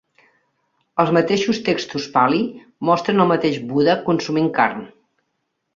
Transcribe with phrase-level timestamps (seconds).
[1.03, 2.41] Els mateixos textos Pali
[2.91, 4.87] mostren el mateix Buda consumint carn.